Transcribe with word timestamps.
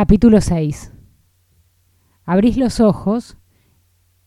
Capítulo 0.00 0.40
6. 0.40 0.92
Abrís 2.24 2.56
los 2.56 2.78
ojos 2.78 3.36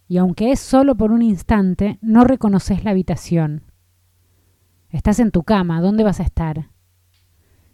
y 0.06 0.18
aunque 0.18 0.52
es 0.52 0.60
solo 0.60 0.96
por 0.96 1.14
un 1.14 1.22
instante, 1.22 1.98
no 2.02 2.26
reconoces 2.26 2.84
la 2.84 2.92
habitación. 2.92 3.72
Estás 4.90 5.20
en 5.20 5.32
tu 5.32 5.44
cama, 5.44 5.80
¿dónde 5.80 6.04
vas 6.04 6.20
a 6.20 6.24
estar? 6.24 6.72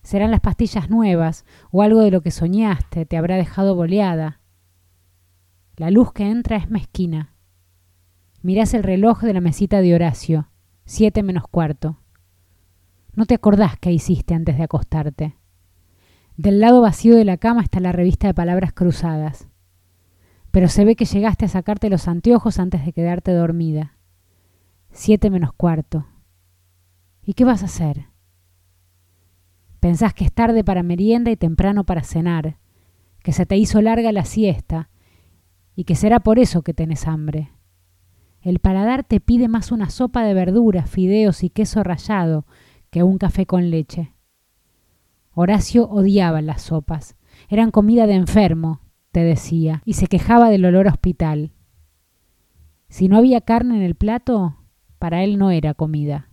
Serán 0.03 0.29
las 0.29 0.41
pastillas 0.41 0.91
nuevas 0.91 1.43
o 1.71 1.81
algo 1.81 2.01
de 2.01 2.11
lo 2.11 2.21
que 2.21 2.29
soñaste 2.29 3.07
te 3.07 3.17
habrá 3.17 3.35
dejado 3.35 3.73
boleada. 3.73 4.41
La 5.75 5.89
luz 5.89 6.13
que 6.13 6.29
entra 6.29 6.55
es 6.57 6.69
mezquina. 6.69 7.33
Mirás 8.43 8.75
el 8.75 8.83
reloj 8.83 9.21
de 9.21 9.33
la 9.33 9.41
mesita 9.41 9.81
de 9.81 9.95
Horacio, 9.95 10.51
siete 10.85 11.23
menos 11.23 11.45
cuarto. 11.49 11.97
No 13.15 13.25
te 13.25 13.33
acordás 13.33 13.75
qué 13.79 13.91
hiciste 13.91 14.35
antes 14.35 14.55
de 14.55 14.63
acostarte. 14.65 15.35
Del 16.37 16.59
lado 16.59 16.81
vacío 16.81 17.15
de 17.15 17.25
la 17.25 17.37
cama 17.37 17.63
está 17.63 17.79
la 17.79 17.91
revista 17.91 18.27
de 18.27 18.35
palabras 18.35 18.71
cruzadas. 18.71 19.47
Pero 20.51 20.69
se 20.69 20.85
ve 20.85 20.95
que 20.95 21.05
llegaste 21.05 21.45
a 21.45 21.49
sacarte 21.49 21.89
los 21.89 22.07
anteojos 22.07 22.59
antes 22.59 22.85
de 22.85 22.93
quedarte 22.93 23.31
dormida. 23.31 23.97
Siete 24.91 25.31
menos 25.31 25.51
cuarto. 25.51 26.05
¿Y 27.23 27.33
qué 27.33 27.43
vas 27.43 27.63
a 27.63 27.65
hacer? 27.65 28.05
Pensás 29.79 30.13
que 30.13 30.25
es 30.25 30.31
tarde 30.31 30.63
para 30.63 30.83
merienda 30.83 31.31
y 31.31 31.37
temprano 31.37 31.85
para 31.85 32.03
cenar, 32.03 32.57
que 33.23 33.31
se 33.31 33.47
te 33.47 33.57
hizo 33.57 33.81
larga 33.81 34.11
la 34.11 34.23
siesta 34.23 34.91
y 35.75 35.85
que 35.85 35.95
será 35.95 36.19
por 36.19 36.37
eso 36.37 36.61
que 36.61 36.75
tenés 36.75 37.07
hambre. 37.07 37.51
El 38.41 38.59
paladar 38.59 39.03
te 39.03 39.19
pide 39.19 39.47
más 39.47 39.71
una 39.71 39.89
sopa 39.89 40.23
de 40.23 40.35
verduras, 40.35 40.87
fideos 40.87 41.43
y 41.43 41.49
queso 41.49 41.83
rallado 41.83 42.45
que 42.91 43.01
un 43.01 43.17
café 43.17 43.47
con 43.47 43.71
leche. 43.71 44.13
Horacio 45.39 45.87
odiaba 45.87 46.41
las 46.41 46.63
sopas. 46.63 47.15
Eran 47.47 47.69
comida 47.69 48.07
de 48.07 48.15
enfermo, 48.15 48.81
te 49.11 49.19
decía, 49.19 49.83
y 49.85 49.93
se 49.93 50.07
quejaba 50.07 50.49
del 50.49 50.65
olor 50.65 50.87
hospital. 50.87 51.51
Si 52.89 53.07
no 53.07 53.17
había 53.17 53.41
carne 53.41 53.75
en 53.75 53.83
el 53.83 53.93
plato, 53.93 54.57
para 54.97 55.23
él 55.23 55.37
no 55.37 55.51
era 55.51 55.75
comida. 55.75 56.31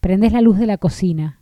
Prendés 0.00 0.34
la 0.34 0.42
luz 0.42 0.58
de 0.58 0.66
la 0.66 0.76
cocina. 0.76 1.40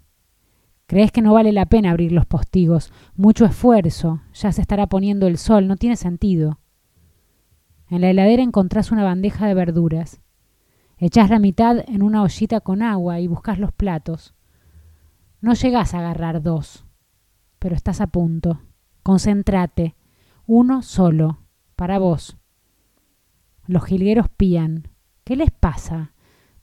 Crees 0.86 1.10
que 1.10 1.22
no 1.22 1.34
vale 1.34 1.50
la 1.50 1.66
pena 1.66 1.90
abrir 1.90 2.12
los 2.12 2.24
postigos. 2.24 2.92
Mucho 3.16 3.44
esfuerzo. 3.44 4.20
Ya 4.32 4.52
se 4.52 4.60
estará 4.60 4.86
poniendo 4.86 5.26
el 5.26 5.38
sol. 5.38 5.66
No 5.66 5.74
tiene 5.74 5.96
sentido. 5.96 6.60
En 7.90 8.00
la 8.00 8.10
heladera 8.10 8.44
encontrás 8.44 8.92
una 8.92 9.02
bandeja 9.02 9.48
de 9.48 9.54
verduras. 9.54 10.20
Echás 10.98 11.30
la 11.30 11.40
mitad 11.40 11.78
en 11.88 12.04
una 12.04 12.22
ollita 12.22 12.60
con 12.60 12.80
agua 12.80 13.18
y 13.18 13.26
buscas 13.26 13.58
los 13.58 13.72
platos. 13.72 14.34
No 15.44 15.52
llegás 15.52 15.92
a 15.92 15.98
agarrar 15.98 16.40
dos, 16.40 16.86
pero 17.58 17.74
estás 17.74 18.00
a 18.00 18.06
punto. 18.06 18.62
Concéntrate. 19.02 19.94
Uno 20.46 20.80
solo, 20.80 21.40
para 21.76 21.98
vos. 21.98 22.38
Los 23.66 23.84
jilgueros 23.84 24.30
pían. 24.30 24.88
¿Qué 25.22 25.36
les 25.36 25.50
pasa? 25.50 26.14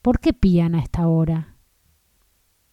¿Por 0.02 0.18
qué 0.18 0.32
pían 0.32 0.74
a 0.74 0.80
esta 0.80 1.06
hora? 1.06 1.54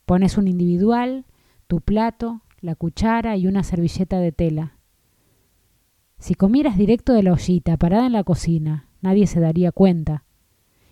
Pones 0.07 0.39
un 0.39 0.47
individual, 0.47 1.27
tu 1.67 1.79
plato, 1.79 2.41
la 2.59 2.73
cuchara 2.73 3.37
y 3.37 3.45
una 3.45 3.61
servilleta 3.61 4.17
de 4.17 4.31
tela. 4.31 4.79
Si 6.17 6.33
comieras 6.33 6.75
directo 6.75 7.13
de 7.13 7.21
la 7.21 7.33
ollita, 7.33 7.77
parada 7.77 8.07
en 8.07 8.13
la 8.13 8.23
cocina, 8.23 8.89
nadie 9.01 9.27
se 9.27 9.39
daría 9.39 9.71
cuenta. 9.71 10.23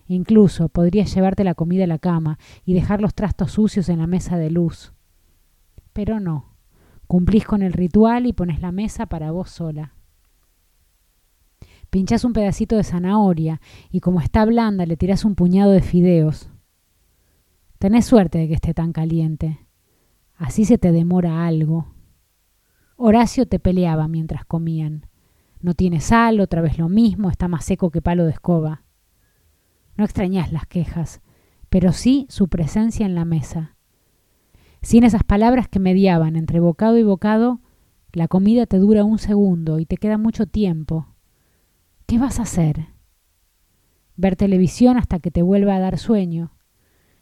Incluso 0.06 0.68
podrías 0.68 1.12
llevarte 1.12 1.42
la 1.42 1.56
comida 1.56 1.82
a 1.82 1.88
la 1.88 1.98
cama 1.98 2.38
y 2.64 2.74
dejar 2.74 3.00
los 3.00 3.14
trastos 3.14 3.50
sucios 3.50 3.88
en 3.88 3.98
la 3.98 4.06
mesa 4.06 4.38
de 4.38 4.52
luz 4.52 4.92
pero 5.98 6.20
no. 6.20 6.54
Cumplís 7.08 7.44
con 7.44 7.60
el 7.60 7.72
ritual 7.72 8.26
y 8.26 8.32
pones 8.32 8.62
la 8.62 8.70
mesa 8.70 9.06
para 9.06 9.32
vos 9.32 9.50
sola. 9.50 9.94
Pinchás 11.90 12.22
un 12.22 12.32
pedacito 12.32 12.76
de 12.76 12.84
zanahoria 12.84 13.60
y 13.90 13.98
como 13.98 14.20
está 14.20 14.44
blanda 14.44 14.86
le 14.86 14.96
tirás 14.96 15.24
un 15.24 15.34
puñado 15.34 15.72
de 15.72 15.82
fideos. 15.82 16.50
Tenés 17.80 18.06
suerte 18.06 18.38
de 18.38 18.46
que 18.46 18.54
esté 18.54 18.74
tan 18.74 18.92
caliente. 18.92 19.66
Así 20.36 20.64
se 20.64 20.78
te 20.78 20.92
demora 20.92 21.48
algo. 21.48 21.88
Horacio 22.96 23.48
te 23.48 23.58
peleaba 23.58 24.06
mientras 24.06 24.44
comían. 24.44 25.08
No 25.60 25.74
tiene 25.74 25.98
sal, 25.98 26.38
otra 26.38 26.62
vez 26.62 26.78
lo 26.78 26.88
mismo, 26.88 27.28
está 27.28 27.48
más 27.48 27.64
seco 27.64 27.90
que 27.90 28.02
palo 28.02 28.24
de 28.24 28.30
escoba. 28.30 28.84
No 29.96 30.04
extrañás 30.04 30.52
las 30.52 30.66
quejas, 30.68 31.22
pero 31.68 31.90
sí 31.90 32.28
su 32.28 32.46
presencia 32.46 33.04
en 33.04 33.16
la 33.16 33.24
mesa. 33.24 33.77
Sin 34.82 35.04
esas 35.04 35.24
palabras 35.24 35.68
que 35.68 35.78
mediaban 35.78 36.36
entre 36.36 36.60
bocado 36.60 36.98
y 36.98 37.02
bocado, 37.02 37.60
la 38.12 38.28
comida 38.28 38.66
te 38.66 38.78
dura 38.78 39.04
un 39.04 39.18
segundo 39.18 39.78
y 39.78 39.86
te 39.86 39.96
queda 39.96 40.18
mucho 40.18 40.46
tiempo. 40.46 41.14
¿Qué 42.06 42.18
vas 42.18 42.38
a 42.38 42.44
hacer? 42.44 42.86
Ver 44.16 44.36
televisión 44.36 44.96
hasta 44.96 45.18
que 45.18 45.30
te 45.30 45.42
vuelva 45.42 45.76
a 45.76 45.80
dar 45.80 45.98
sueño 45.98 46.52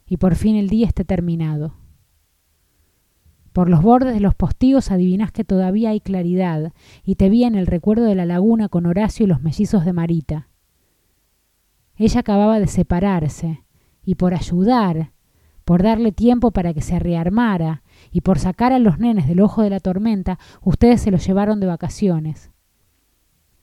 y 0.07 0.17
por 0.17 0.35
fin 0.35 0.55
el 0.55 0.69
día 0.69 0.87
esté 0.87 1.03
terminado. 1.03 1.75
Por 3.51 3.69
los 3.69 3.81
bordes 3.81 4.13
de 4.13 4.19
los 4.19 4.35
postigos 4.35 4.91
adivinas 4.91 5.31
que 5.31 5.43
todavía 5.43 5.89
hay 5.89 5.99
claridad 5.99 6.73
y 7.03 7.15
te 7.15 7.29
vi 7.29 7.43
en 7.43 7.55
el 7.55 7.67
recuerdo 7.67 8.05
de 8.05 8.15
la 8.15 8.25
laguna 8.25 8.69
con 8.69 8.85
Horacio 8.85 9.25
y 9.25 9.27
los 9.27 9.41
mellizos 9.41 9.83
de 9.83 9.93
Marita. 9.93 10.47
Ella 11.95 12.19
acababa 12.19 12.59
de 12.59 12.67
separarse 12.67 13.63
y 14.05 14.15
por 14.15 14.35
ayudar 14.35 15.11
por 15.67 15.83
darle 15.83 16.13
tiempo 16.13 16.51
para 16.51 16.73
que 16.73 16.79
se 16.81 16.97
rearmara 16.97 17.83
y 18.09 18.21
por 18.21 18.39
sacar 18.39 18.71
a 18.71 18.79
los 18.79 18.99
nenes 18.99 19.27
del 19.27 19.41
ojo 19.41 19.63
de 19.63 19.69
la 19.69 19.81
tormenta, 19.81 20.39
ustedes 20.61 21.01
se 21.01 21.11
los 21.11 21.27
llevaron 21.27 21.59
de 21.59 21.67
vacaciones. 21.67 22.51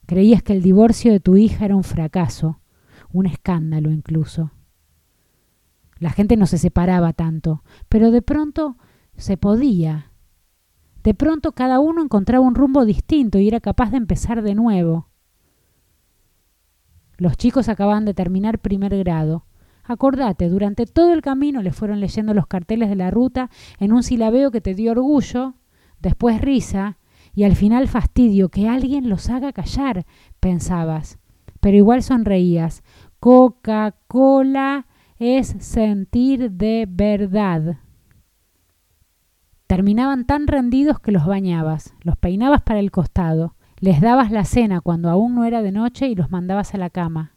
Creías 0.04 0.42
que 0.42 0.52
el 0.52 0.60
divorcio 0.60 1.12
de 1.12 1.20
tu 1.20 1.38
hija 1.38 1.64
era 1.64 1.74
un 1.74 1.82
fracaso, 1.82 2.60
un 3.10 3.24
escándalo 3.24 3.90
incluso. 3.90 4.50
La 5.98 6.10
gente 6.10 6.36
no 6.36 6.44
se 6.44 6.58
separaba 6.58 7.14
tanto, 7.14 7.64
pero 7.88 8.10
de 8.10 8.20
pronto 8.20 8.76
se 9.16 9.38
podía. 9.38 10.10
De 11.04 11.14
pronto 11.14 11.52
cada 11.52 11.80
uno 11.80 12.02
encontraba 12.02 12.44
un 12.44 12.54
rumbo 12.54 12.84
distinto 12.84 13.38
y 13.38 13.48
era 13.48 13.60
capaz 13.60 13.90
de 13.92 13.96
empezar 13.96 14.42
de 14.42 14.54
nuevo. 14.54 15.08
Los 17.16 17.38
chicos 17.38 17.70
acababan 17.70 18.04
de 18.04 18.12
terminar 18.12 18.58
primer 18.58 18.94
grado. 18.98 19.46
Acordate, 19.84 20.48
durante 20.48 20.86
todo 20.86 21.12
el 21.12 21.20
camino 21.20 21.62
le 21.62 21.72
fueron 21.72 22.00
leyendo 22.00 22.32
los 22.32 22.46
carteles 22.46 22.88
de 22.88 22.96
la 22.96 23.10
ruta 23.10 23.50
en 23.78 23.92
un 23.92 24.02
silabeo 24.02 24.50
que 24.50 24.62
te 24.62 24.74
dio 24.74 24.92
orgullo, 24.92 25.54
después 26.00 26.40
risa 26.40 26.98
y 27.34 27.44
al 27.44 27.56
final 27.56 27.88
fastidio, 27.88 28.48
que 28.48 28.68
alguien 28.68 29.08
los 29.08 29.28
haga 29.28 29.52
callar, 29.52 30.06
pensabas. 30.40 31.18
Pero 31.60 31.76
igual 31.76 32.02
sonreías. 32.02 32.82
Coca-Cola 33.18 34.86
es 35.18 35.56
sentir 35.58 36.52
de 36.52 36.86
verdad. 36.88 37.78
Terminaban 39.66 40.26
tan 40.26 40.46
rendidos 40.46 41.00
que 41.00 41.10
los 41.10 41.26
bañabas, 41.26 41.94
los 42.02 42.16
peinabas 42.16 42.62
para 42.62 42.80
el 42.80 42.90
costado, 42.90 43.56
les 43.80 44.00
dabas 44.00 44.30
la 44.30 44.44
cena 44.44 44.80
cuando 44.80 45.10
aún 45.10 45.34
no 45.34 45.44
era 45.44 45.62
de 45.62 45.72
noche 45.72 46.08
y 46.08 46.14
los 46.14 46.30
mandabas 46.30 46.74
a 46.74 46.78
la 46.78 46.90
cama. 46.90 47.33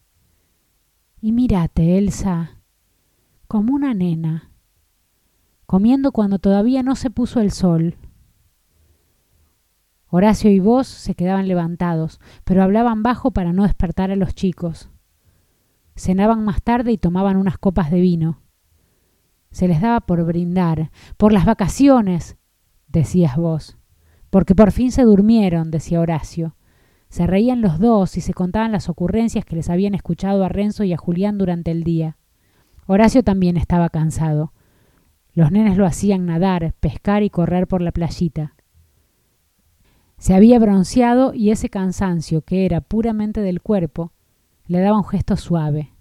Y 1.19 1.31
mírate, 1.31 1.97
Elsa, 1.97 2.61
como 3.47 3.73
una 3.73 3.94
nena, 3.94 4.51
comiendo 5.66 6.11
cuando 6.11 6.38
todavía 6.38 6.83
no 6.83 6.95
se 6.95 7.09
puso 7.09 7.39
el 7.39 7.51
sol. 7.51 7.95
Horacio 10.09 10.51
y 10.51 10.59
vos 10.59 10.88
se 10.88 11.16
quedaban 11.16 11.47
levantados, 11.47 12.19
pero 12.44 12.61
hablaban 12.61 13.03
bajo 13.03 13.31
para 13.31 13.51
no 13.51 13.63
despertar 13.63 14.11
a 14.11 14.16
los 14.16 14.35
chicos. 14.35 14.89
Cenaban 15.95 16.45
más 16.45 16.61
tarde 16.61 16.91
y 16.91 16.97
tomaban 16.97 17.38
unas 17.38 17.57
copas 17.57 17.89
de 17.89 17.99
vino. 17.99 18.41
Se 19.49 19.67
les 19.67 19.81
daba 19.81 20.01
por 20.01 20.23
brindar, 20.23 20.91
por 21.17 21.34
las 21.34 21.45
vacaciones, 21.45 22.38
decías 22.88 23.38
vos, 23.38 23.78
porque 24.29 24.53
por 24.53 24.72
fin 24.72 24.91
se 24.91 25.01
durmieron, 25.01 25.72
decía 25.72 25.99
Horacio, 25.99 26.56
se 27.09 27.25
reían 27.25 27.61
los 27.61 27.79
dos 27.79 28.17
y 28.17 28.21
se 28.21 28.33
contaban 28.33 28.71
las 28.71 28.89
ocurrencias 28.89 29.45
que 29.45 29.55
les 29.55 29.69
habían 29.69 29.95
escuchado 29.95 30.43
a 30.43 30.49
Renzo 30.49 30.83
y 30.83 30.93
a 30.93 30.97
Julián 30.97 31.37
durante 31.37 31.71
el 31.71 31.83
día. 31.83 32.17
Horacio 32.85 33.23
también 33.23 33.57
estaba 33.57 33.89
cansado. 33.89 34.53
Los 35.33 35.51
nenes 35.51 35.77
lo 35.77 35.85
hacían 35.85 36.25
nadar, 36.25 36.73
pescar 36.79 37.23
y 37.23 37.29
correr 37.29 37.67
por 37.67 37.81
la 37.81 37.91
playita. 37.91 38.55
Se 40.17 40.33
había 40.33 40.57
bronceado 40.57 41.33
y 41.33 41.51
ese 41.51 41.69
cansancio, 41.69 42.41
que 42.41 42.65
era 42.65 42.81
puramente 42.81 43.41
del 43.41 43.61
cuerpo, 43.61 44.13
le 44.65 44.79
daba 44.79 44.97
un 44.97 45.05
gesto 45.05 45.37
suave. 45.37 45.93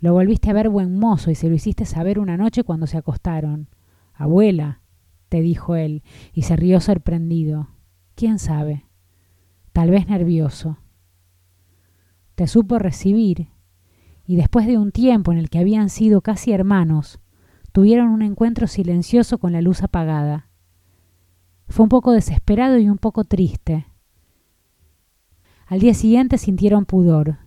Lo 0.00 0.12
volviste 0.12 0.48
a 0.48 0.54
ver 0.54 0.68
buen 0.68 0.98
mozo 0.98 1.30
y 1.30 1.34
se 1.34 1.48
lo 1.48 1.54
hiciste 1.54 1.84
saber 1.84 2.18
una 2.18 2.36
noche 2.36 2.64
cuando 2.64 2.86
se 2.86 2.96
acostaron. 2.96 3.68
Abuela, 4.14 4.80
te 5.28 5.42
dijo 5.42 5.76
él, 5.76 6.02
y 6.32 6.42
se 6.42 6.56
rió 6.56 6.80
sorprendido. 6.80 7.68
¿Quién 8.14 8.38
sabe? 8.38 8.87
Tal 9.72 9.90
vez 9.90 10.08
nervioso. 10.08 10.78
Te 12.34 12.46
supo 12.46 12.78
recibir, 12.78 13.48
y 14.24 14.36
después 14.36 14.66
de 14.66 14.78
un 14.78 14.92
tiempo 14.92 15.32
en 15.32 15.38
el 15.38 15.50
que 15.50 15.58
habían 15.58 15.88
sido 15.88 16.20
casi 16.20 16.52
hermanos, 16.52 17.20
tuvieron 17.72 18.08
un 18.08 18.22
encuentro 18.22 18.66
silencioso 18.66 19.38
con 19.38 19.52
la 19.52 19.62
luz 19.62 19.82
apagada. 19.82 20.48
Fue 21.68 21.82
un 21.84 21.88
poco 21.88 22.12
desesperado 22.12 22.78
y 22.78 22.88
un 22.88 22.98
poco 22.98 23.24
triste. 23.24 23.86
Al 25.66 25.80
día 25.80 25.94
siguiente 25.94 26.38
sintieron 26.38 26.86
pudor. 26.86 27.38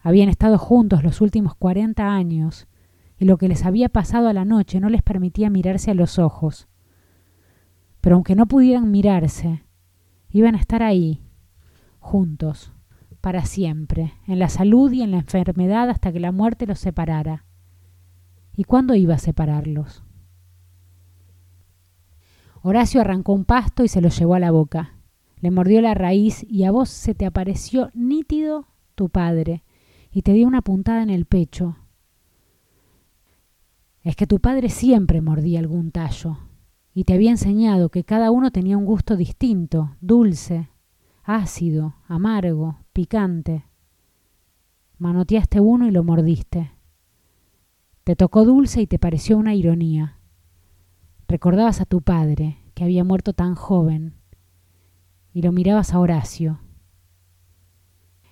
Habían 0.00 0.28
estado 0.28 0.58
juntos 0.58 1.02
los 1.02 1.20
últimos 1.20 1.54
cuarenta 1.54 2.14
años 2.14 2.66
y 3.18 3.24
lo 3.24 3.36
que 3.36 3.48
les 3.48 3.64
había 3.64 3.88
pasado 3.88 4.28
a 4.28 4.32
la 4.32 4.44
noche 4.44 4.80
no 4.80 4.88
les 4.88 5.02
permitía 5.02 5.50
mirarse 5.50 5.90
a 5.90 5.94
los 5.94 6.18
ojos. 6.18 6.68
Pero 8.00 8.16
aunque 8.16 8.34
no 8.34 8.46
pudieran 8.46 8.90
mirarse, 8.90 9.64
iban 10.30 10.54
a 10.54 10.58
estar 10.58 10.82
ahí, 10.82 11.20
juntos, 11.98 12.72
para 13.20 13.44
siempre, 13.44 14.14
en 14.26 14.38
la 14.38 14.48
salud 14.48 14.90
y 14.92 15.02
en 15.02 15.10
la 15.10 15.18
enfermedad 15.18 15.90
hasta 15.90 16.12
que 16.12 16.20
la 16.20 16.32
muerte 16.32 16.66
los 16.66 16.78
separara. 16.78 17.44
¿Y 18.56 18.64
cuándo 18.64 18.94
iba 18.94 19.14
a 19.14 19.18
separarlos? 19.18 20.02
Horacio 22.62 23.00
arrancó 23.00 23.32
un 23.32 23.44
pasto 23.44 23.84
y 23.84 23.88
se 23.88 24.00
lo 24.00 24.08
llevó 24.08 24.34
a 24.34 24.40
la 24.40 24.50
boca. 24.50 24.94
Le 25.38 25.50
mordió 25.50 25.80
la 25.80 25.94
raíz 25.94 26.44
y 26.48 26.64
a 26.64 26.70
vos 26.70 26.90
se 26.90 27.14
te 27.14 27.24
apareció 27.24 27.90
nítido 27.94 28.68
tu 28.94 29.08
padre 29.08 29.64
y 30.10 30.22
te 30.22 30.32
dio 30.32 30.46
una 30.46 30.60
puntada 30.60 31.02
en 31.02 31.10
el 31.10 31.24
pecho. 31.24 31.76
Es 34.02 34.16
que 34.16 34.26
tu 34.26 34.40
padre 34.40 34.68
siempre 34.68 35.20
mordía 35.20 35.58
algún 35.58 35.90
tallo 35.90 36.38
y 36.92 37.04
te 37.04 37.14
había 37.14 37.30
enseñado 37.30 37.88
que 37.88 38.04
cada 38.04 38.30
uno 38.30 38.50
tenía 38.50 38.76
un 38.76 38.84
gusto 38.84 39.16
distinto, 39.16 39.96
dulce, 40.00 40.70
ácido, 41.22 41.94
amargo, 42.08 42.78
picante. 42.92 43.64
Manoteaste 44.98 45.60
uno 45.60 45.86
y 45.86 45.90
lo 45.90 46.02
mordiste. 46.04 46.72
Te 48.04 48.16
tocó 48.16 48.44
dulce 48.44 48.82
y 48.82 48.86
te 48.86 48.98
pareció 48.98 49.38
una 49.38 49.54
ironía. 49.54 50.18
Recordabas 51.28 51.80
a 51.80 51.84
tu 51.84 52.02
padre, 52.02 52.58
que 52.74 52.84
había 52.84 53.04
muerto 53.04 53.32
tan 53.32 53.54
joven, 53.54 54.14
y 55.32 55.42
lo 55.42 55.52
mirabas 55.52 55.94
a 55.94 56.00
Horacio. 56.00 56.58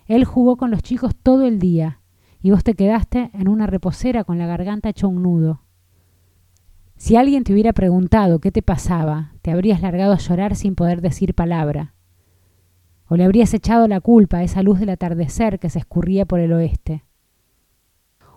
Él 0.07 0.25
jugó 0.25 0.57
con 0.57 0.71
los 0.71 0.83
chicos 0.83 1.15
todo 1.15 1.47
el 1.47 1.59
día, 1.59 2.01
y 2.41 2.51
vos 2.51 2.65
te 2.65 2.75
quedaste 2.75 3.31
en 3.35 3.47
una 3.47 3.67
reposera 3.67 4.25
con 4.25 4.39
la 4.39 4.47
garganta 4.47 4.89
hecha 4.89 5.07
un 5.07 5.23
nudo. 5.23 5.63
Si 6.99 7.15
alguien 7.15 7.45
te 7.45 7.53
hubiera 7.53 7.73
preguntado 7.73 8.41
qué 8.41 8.51
te 8.51 8.61
pasaba, 8.61 9.33
te 9.43 9.53
habrías 9.53 9.81
largado 9.81 10.13
a 10.13 10.19
llorar 10.19 10.57
sin 10.57 10.75
poder 10.75 11.01
decir 11.01 11.33
palabra. 11.33 11.95
O 13.07 13.17
le 13.17 13.23
habrías 13.23 13.55
echado 13.55 13.87
la 13.87 14.01
culpa 14.01 14.39
a 14.39 14.43
esa 14.43 14.63
luz 14.65 14.81
del 14.81 14.91
atardecer 14.91 15.61
que 15.61 15.71
se 15.71 15.79
escurría 15.79 16.27
por 16.27 16.41
el 16.41 16.53
oeste. 16.53 17.05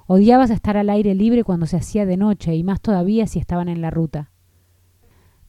Odiabas 0.06 0.52
estar 0.52 0.78
al 0.78 0.92
aire 0.92 1.16
libre 1.16 1.44
cuando 1.44 1.66
se 1.66 1.78
hacía 1.78 2.06
de 2.06 2.18
noche 2.18 2.56
y 2.56 2.63
más 2.63 2.80
todavía 2.81 3.25
si 3.25 3.40
estaban 3.40 3.68
en 3.68 3.81
la 3.81 3.90
ruta. 3.90 4.30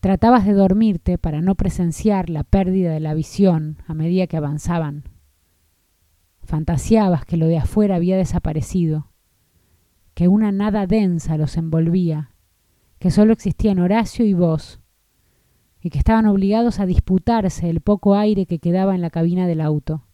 Tratabas 0.01 0.47
de 0.47 0.55
dormirte 0.55 1.19
para 1.19 1.43
no 1.43 1.55
presenciar 1.55 2.31
la 2.31 2.45
pérdida 2.45 2.93
de 2.93 3.01
la 3.01 3.13
visión 3.13 3.77
a 3.87 3.93
medida 3.93 4.27
que 4.27 4.39
avanzaban. 4.39 5.05
Fantaseabas 6.45 7.27
que 7.27 7.37
lo 7.37 7.47
de 7.47 7.59
afuera 7.59 7.97
había 7.97 8.17
desaparecido, 8.17 9.11
que 10.15 10.29
una 10.29 10.51
nada 10.51 10.87
densa 10.87 11.37
los 11.37 11.57
envolvía, 11.57 12.32
que 13.03 13.11
solo 13.11 13.33
existían 13.33 13.81
Horacio 13.81 14.25
y 14.25 14.33
vos, 14.33 14.79
y 15.81 15.91
que 15.91 15.99
estaban 15.99 16.25
obligados 16.27 16.79
a 16.79 16.87
disputarse 16.87 17.69
el 17.69 17.81
poco 17.81 18.15
aire 18.15 18.47
que 18.47 18.61
quedaba 18.61 18.95
en 18.95 19.01
la 19.01 19.11
cabina 19.11 19.49
del 19.49 19.61
auto. 19.61 20.05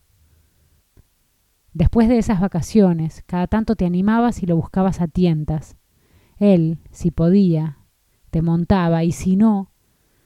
Después 1.75 2.09
de 2.09 2.17
esas 2.17 2.41
vacaciones, 2.41 3.25
cada 3.27 3.47
tanto 3.47 3.77
te 3.77 3.85
animabas 3.85 4.43
y 4.43 4.47
lo 4.47 4.57
buscabas 4.57 5.03
a 5.03 5.07
tientas. 5.07 5.77
Él, 6.39 6.79
si 6.91 7.11
podía, 7.11 7.77
te 8.31 8.41
montaba 8.41 9.05
y 9.05 9.13
si 9.13 9.37
no, 9.37 9.71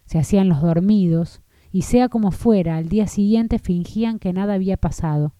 se 0.04 0.20
hacían 0.20 0.48
los 0.48 0.62
dormidos, 0.62 1.42
y 1.72 1.82
sea 1.82 2.08
como 2.08 2.30
fuera, 2.30 2.76
al 2.76 2.88
día 2.88 3.08
siguiente 3.08 3.58
fingían 3.58 4.20
que 4.20 4.32
nada 4.32 4.54
había 4.54 4.76
pasado. 4.76 5.34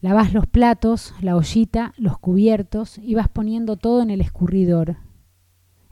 Lavas 0.00 0.34
los 0.34 0.48
platos, 0.48 1.14
la 1.20 1.36
ollita, 1.36 1.94
los 1.98 2.18
cubiertos, 2.18 2.98
y 2.98 3.14
vas 3.14 3.28
poniendo 3.28 3.76
todo 3.76 4.02
en 4.02 4.10
el 4.10 4.20
escurridor. 4.20 4.96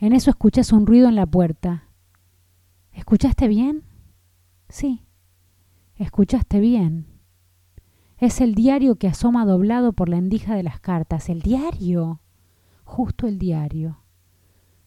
En 0.03 0.13
eso 0.13 0.31
escuchas 0.31 0.73
un 0.73 0.85
ruido 0.85 1.09
en 1.09 1.15
la 1.15 1.27
puerta. 1.27 1.85
¿Escuchaste 2.91 3.47
bien? 3.47 3.85
Sí, 4.69 5.07
escuchaste 5.95 6.59
bien. 6.59 7.07
Es 8.19 8.41
el 8.41 8.57
diario 8.57 8.97
que 8.97 9.07
asoma 9.07 9.47
doblado 9.47 9.93
por 9.93 10.09
la 10.09 10.17
endija 10.17 10.57
de 10.57 10.65
las 10.65 10.81
cartas. 10.81 11.29
El 11.29 11.41
diario. 11.41 12.21
Justo 12.83 13.29
el 13.29 13.39
diario. 13.39 14.03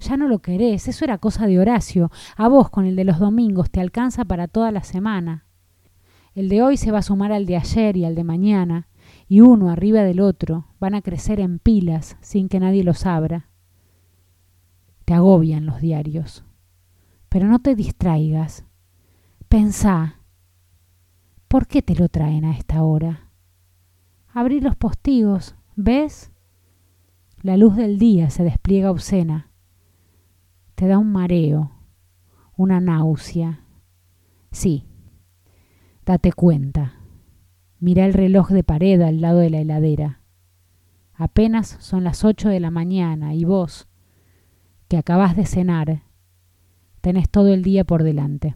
Ya 0.01 0.17
no 0.17 0.27
lo 0.27 0.39
querés, 0.39 0.89
eso 0.89 1.05
era 1.05 1.17
cosa 1.17 1.47
de 1.47 1.59
Horacio. 1.59 2.11
A 2.35 2.49
vos 2.49 2.69
con 2.69 2.85
el 2.85 2.97
de 2.97 3.05
los 3.05 3.17
domingos 3.17 3.71
te 3.71 3.79
alcanza 3.79 4.25
para 4.25 4.49
toda 4.49 4.73
la 4.73 4.83
semana. 4.83 5.45
El 6.33 6.49
de 6.49 6.61
hoy 6.61 6.75
se 6.75 6.91
va 6.91 6.97
a 6.97 7.03
sumar 7.03 7.31
al 7.31 7.45
de 7.45 7.55
ayer 7.55 7.95
y 7.95 8.03
al 8.03 8.15
de 8.15 8.25
mañana, 8.25 8.89
y 9.29 9.39
uno 9.39 9.69
arriba 9.69 10.01
del 10.01 10.19
otro 10.19 10.67
van 10.81 10.93
a 10.93 11.01
crecer 11.01 11.39
en 11.39 11.59
pilas 11.59 12.17
sin 12.19 12.49
que 12.49 12.59
nadie 12.59 12.83
los 12.83 13.05
abra. 13.05 13.47
Te 15.05 15.13
agobian 15.13 15.65
los 15.65 15.81
diarios. 15.81 16.43
Pero 17.29 17.47
no 17.47 17.59
te 17.59 17.75
distraigas. 17.75 18.65
Pensá, 19.47 20.21
¿por 21.47 21.67
qué 21.67 21.81
te 21.81 21.95
lo 21.95 22.09
traen 22.09 22.45
a 22.45 22.57
esta 22.57 22.83
hora? 22.83 23.29
Abrí 24.27 24.59
los 24.59 24.75
postigos, 24.75 25.55
¿ves? 25.75 26.31
La 27.41 27.57
luz 27.57 27.75
del 27.75 27.99
día 27.99 28.29
se 28.29 28.43
despliega 28.43 28.91
obscena 28.91 29.51
te 30.75 30.87
da 30.87 30.97
un 30.97 31.11
mareo, 31.11 31.71
una 32.57 32.81
náusea. 32.81 33.61
Sí, 34.51 34.85
date 36.05 36.33
cuenta. 36.33 36.99
Mira 37.79 38.05
el 38.05 38.13
reloj 38.13 38.49
de 38.49 38.63
pared 38.63 39.01
al 39.01 39.21
lado 39.21 39.39
de 39.39 39.49
la 39.49 39.59
heladera. 39.59 40.21
Apenas 41.13 41.77
son 41.79 42.03
las 42.03 42.25
ocho 42.25 42.49
de 42.49 42.59
la 42.59 42.71
mañana 42.71 43.33
y 43.33 43.45
vos, 43.45 43.87
que 44.87 44.97
acabás 44.97 45.35
de 45.35 45.45
cenar, 45.45 46.03
tenés 47.01 47.29
todo 47.29 47.53
el 47.53 47.63
día 47.63 47.83
por 47.83 48.03
delante. 48.03 48.55